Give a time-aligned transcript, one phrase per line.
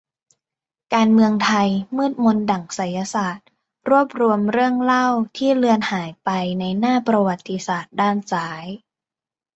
[0.93, 1.67] การเมืองไทย
[1.97, 3.47] มืดมนดั่งไสยศาสตร์
[3.89, 8.65] รวบรวมเรื่องเล่าที่เลือนหายไปในหน้าประวัติศาสตร์ด้านซ้าย